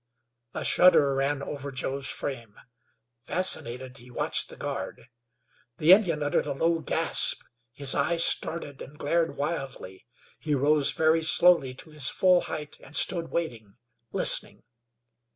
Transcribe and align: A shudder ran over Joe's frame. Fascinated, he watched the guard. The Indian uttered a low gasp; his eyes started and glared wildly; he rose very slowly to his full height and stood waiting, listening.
A 0.55 0.63
shudder 0.65 1.13
ran 1.13 1.43
over 1.43 1.71
Joe's 1.71 2.07
frame. 2.09 2.55
Fascinated, 3.21 3.97
he 3.97 4.09
watched 4.09 4.49
the 4.49 4.55
guard. 4.55 5.07
The 5.77 5.91
Indian 5.91 6.23
uttered 6.23 6.47
a 6.47 6.53
low 6.53 6.79
gasp; 6.79 7.43
his 7.71 7.93
eyes 7.93 8.23
started 8.25 8.81
and 8.81 8.97
glared 8.97 9.37
wildly; 9.37 10.07
he 10.39 10.55
rose 10.55 10.89
very 10.89 11.21
slowly 11.21 11.75
to 11.75 11.91
his 11.91 12.09
full 12.09 12.41
height 12.41 12.79
and 12.79 12.95
stood 12.95 13.29
waiting, 13.29 13.75
listening. 14.11 14.63